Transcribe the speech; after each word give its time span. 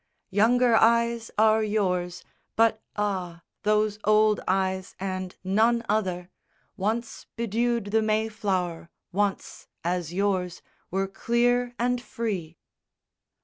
Younger 0.31 0.73
eyes 0.75 1.29
are 1.37 1.61
yours; 1.61 2.23
but 2.55 2.81
ah, 2.95 3.43
those 3.61 3.99
old 4.03 4.39
eyes 4.47 4.95
and 4.99 5.35
none 5.43 5.85
other 5.87 6.31
Once 6.75 7.27
bedewed 7.37 7.91
the 7.91 8.01
may 8.01 8.27
flower; 8.27 8.89
once, 9.11 9.67
As 9.83 10.11
yours, 10.11 10.63
were 10.89 11.07
clear 11.07 11.75
and 11.77 12.01
free. 12.01 12.57